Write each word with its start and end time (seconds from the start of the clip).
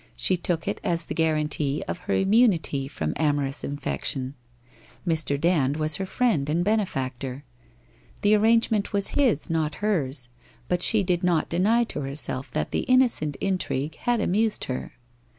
She 0.15 0.35
took 0.35 0.67
it 0.67 0.81
as 0.83 1.05
the 1.05 1.13
guarantee 1.13 1.83
of 1.87 1.99
her 1.99 2.15
immunity 2.15 2.87
from 2.87 3.13
amorous 3.17 3.63
infection. 3.63 4.33
Mr. 5.07 5.39
Dand 5.39 5.77
was 5.77 5.97
her 5.97 6.07
friend 6.07 6.49
and 6.49 6.63
benefactor. 6.65 7.43
The 8.23 8.33
arrangement 8.33 8.93
was 8.93 9.09
his, 9.09 9.51
not 9.51 9.75
hers, 9.75 10.29
but 10.67 10.81
she 10.81 11.03
did 11.03 11.23
not 11.23 11.49
deny 11.49 11.83
to 11.83 12.01
herself 12.01 12.49
that 12.49 12.71
the 12.71 12.79
innocent 12.89 13.35
intrigue 13.41 13.93
had 13.93 14.19
amused 14.21 14.63
her. 14.63 14.93